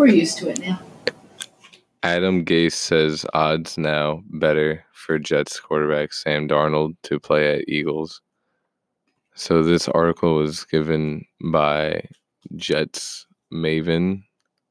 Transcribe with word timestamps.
We're 0.00 0.06
used 0.06 0.38
to 0.38 0.48
it 0.48 0.60
now. 0.60 0.80
Adam 2.02 2.42
Gase 2.46 2.72
says 2.72 3.26
odds 3.34 3.76
now 3.76 4.22
better 4.30 4.82
for 4.94 5.18
Jets 5.18 5.60
quarterback 5.60 6.14
Sam 6.14 6.48
Darnold 6.48 6.96
to 7.02 7.20
play 7.20 7.54
at 7.54 7.68
Eagles. 7.68 8.22
So 9.34 9.62
this 9.62 9.88
article 9.88 10.36
was 10.36 10.64
given 10.64 11.26
by 11.52 12.02
Jets 12.56 13.26
Maven, 13.52 14.22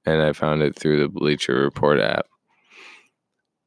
and 0.03 0.19
I 0.19 0.33
found 0.33 0.63
it 0.63 0.75
through 0.75 0.99
the 0.99 1.09
Bleacher 1.09 1.61
Report 1.61 1.99
app. 1.99 2.25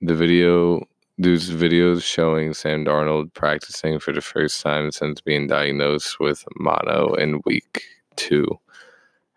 The 0.01 0.17
video, 0.17 0.85
there's 1.17 1.49
videos 1.49 2.03
showing 2.03 2.55
Sam 2.55 2.85
Darnold 2.85 3.35
practicing 3.35 4.01
for 4.01 4.13
the 4.13 4.21
first 4.21 4.61
time 4.63 4.91
since 4.91 5.21
being 5.21 5.47
diagnosed 5.47 6.19
with 6.19 6.45
mono 6.57 7.15
in 7.15 7.41
week 7.45 7.85
two. 8.17 8.49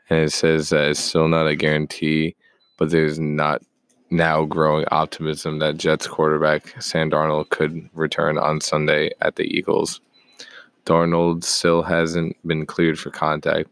And 0.09 0.19
it 0.19 0.31
says 0.31 0.69
that 0.69 0.89
it's 0.89 0.99
still 0.99 1.27
not 1.27 1.47
a 1.47 1.55
guarantee, 1.55 2.35
but 2.77 2.91
there's 2.91 3.19
not 3.19 3.61
now 4.11 4.45
growing 4.45 4.85
optimism 4.91 5.59
that 5.59 5.77
Jets 5.77 6.07
quarterback 6.07 6.81
Sam 6.81 7.09
Darnold 7.09 7.49
could 7.49 7.89
return 7.93 8.37
on 8.37 8.61
Sunday 8.61 9.11
at 9.21 9.35
the 9.35 9.43
Eagles. 9.43 9.99
Darnold 10.85 11.43
still 11.43 11.81
hasn't 11.81 12.35
been 12.47 12.65
cleared 12.65 12.99
for 12.99 13.09
contact, 13.09 13.69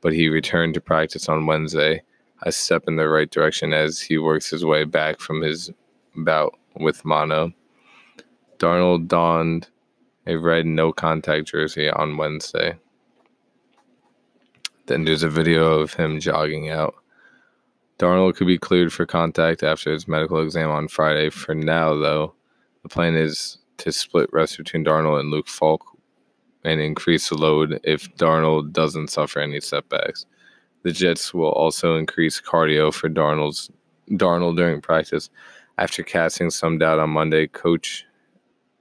but 0.00 0.14
he 0.14 0.28
returned 0.28 0.74
to 0.74 0.80
practice 0.80 1.28
on 1.28 1.46
Wednesday, 1.46 2.02
a 2.42 2.52
step 2.52 2.84
in 2.88 2.96
the 2.96 3.08
right 3.08 3.30
direction 3.30 3.74
as 3.74 4.00
he 4.00 4.16
works 4.16 4.48
his 4.48 4.64
way 4.64 4.84
back 4.84 5.20
from 5.20 5.42
his 5.42 5.70
bout 6.16 6.56
with 6.78 7.04
mono. 7.04 7.52
Darnold 8.58 9.08
donned 9.08 9.68
a 10.26 10.36
red 10.36 10.66
no 10.66 10.92
contact 10.92 11.48
jersey 11.48 11.90
on 11.90 12.16
Wednesday. 12.16 12.76
Then 14.86 15.04
there's 15.04 15.22
a 15.22 15.28
video 15.28 15.80
of 15.80 15.94
him 15.94 16.20
jogging 16.20 16.70
out. 16.70 16.94
Darnold 17.98 18.36
could 18.36 18.46
be 18.46 18.58
cleared 18.58 18.92
for 18.92 19.06
contact 19.06 19.62
after 19.62 19.92
his 19.92 20.06
medical 20.06 20.40
exam 20.40 20.70
on 20.70 20.86
Friday. 20.86 21.30
For 21.30 21.54
now, 21.54 21.94
though, 21.94 22.34
the 22.82 22.88
plan 22.88 23.16
is 23.16 23.58
to 23.78 23.90
split 23.90 24.30
rests 24.32 24.56
between 24.56 24.84
Darnold 24.84 25.20
and 25.20 25.30
Luke 25.30 25.48
Falk 25.48 25.80
and 26.64 26.80
increase 26.80 27.28
the 27.28 27.36
load 27.36 27.80
if 27.84 28.14
Darnold 28.16 28.72
doesn't 28.72 29.08
suffer 29.08 29.40
any 29.40 29.60
setbacks. 29.60 30.26
The 30.82 30.92
Jets 30.92 31.34
will 31.34 31.50
also 31.50 31.96
increase 31.96 32.40
cardio 32.40 32.92
for 32.92 33.08
Darnold's 33.08 33.70
Darnold 34.10 34.56
during 34.56 34.80
practice. 34.80 35.30
After 35.78 36.02
casting 36.02 36.50
some 36.50 36.78
doubt 36.78 36.98
on 36.98 37.10
Monday, 37.10 37.48
coach 37.48 38.04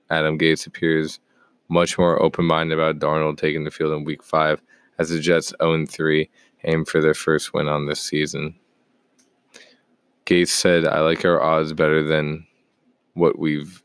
Adam 0.09 0.37
Gase 0.37 0.67
appears 0.67 1.19
much 1.67 1.97
more 1.97 2.21
open-minded 2.21 2.77
about 2.77 2.99
Darnold 2.99 3.37
taking 3.37 3.63
the 3.63 3.71
field 3.71 3.93
in 3.93 4.03
week 4.03 4.23
5 4.23 4.61
as 4.97 5.09
the 5.09 5.19
Jets 5.19 5.53
0-3 5.59 6.29
aim 6.63 6.85
for 6.85 7.01
their 7.01 7.13
first 7.13 7.53
win 7.53 7.67
on 7.67 7.85
this 7.85 8.01
season. 8.01 8.55
Gase 10.25 10.49
said, 10.49 10.87
"I 10.87 11.01
like 11.01 11.23
our 11.23 11.41
odds 11.41 11.73
better 11.73 12.03
than 12.03 12.47
what 13.13 13.37
we've 13.37 13.83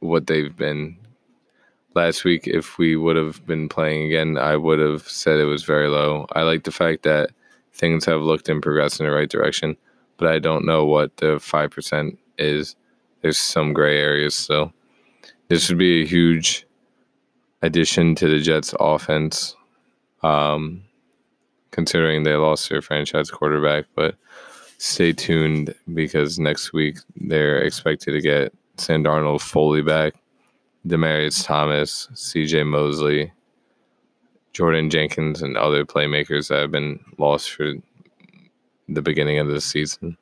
what 0.00 0.26
they've 0.26 0.56
been 0.56 0.98
last 1.96 2.24
week, 2.24 2.46
if 2.46 2.78
we 2.78 2.94
would 2.94 3.16
have 3.16 3.44
been 3.46 3.68
playing 3.68 4.04
again, 4.04 4.36
I 4.36 4.56
would 4.56 4.78
have 4.78 5.08
said 5.08 5.40
it 5.40 5.46
was 5.46 5.64
very 5.64 5.88
low. 5.88 6.26
I 6.32 6.42
like 6.42 6.64
the 6.64 6.70
fact 6.70 7.02
that 7.02 7.30
things 7.72 8.04
have 8.04 8.20
looked 8.20 8.48
and 8.48 8.62
progressed 8.62 9.00
in 9.00 9.06
the 9.06 9.12
right 9.12 9.28
direction, 9.28 9.76
but 10.18 10.28
I 10.28 10.38
don't 10.38 10.66
know 10.66 10.84
what 10.84 11.16
the 11.16 11.38
5% 11.38 12.16
is. 12.38 12.76
There's 13.22 13.38
some 13.38 13.72
gray 13.72 13.98
areas 13.98 14.34
still. 14.34 14.72
This 15.48 15.68
would 15.68 15.78
be 15.78 16.02
a 16.02 16.06
huge 16.06 16.66
addition 17.62 18.14
to 18.16 18.28
the 18.28 18.40
Jets' 18.40 18.74
offense, 18.78 19.56
um, 20.22 20.82
considering 21.70 22.22
they 22.22 22.34
lost 22.34 22.68
their 22.68 22.82
franchise 22.82 23.30
quarterback. 23.30 23.86
But 23.94 24.16
stay 24.78 25.12
tuned 25.12 25.74
because 25.94 26.38
next 26.38 26.72
week 26.72 26.98
they're 27.16 27.58
expected 27.58 28.12
to 28.12 28.20
get 28.20 28.52
Sam 28.78 29.04
Darnold 29.04 29.40
fully 29.40 29.82
back 29.82 30.14
Demaryius 30.86 31.44
Thomas, 31.44 32.08
C.J. 32.14 32.62
Mosley, 32.62 33.32
Jordan 34.52 34.88
Jenkins, 34.88 35.42
and 35.42 35.56
other 35.56 35.84
playmakers 35.84 36.48
that 36.48 36.60
have 36.60 36.70
been 36.70 37.00
lost 37.18 37.50
for 37.52 37.74
the 38.88 39.02
beginning 39.02 39.38
of 39.38 39.48
the 39.48 39.60
season. 39.60 40.16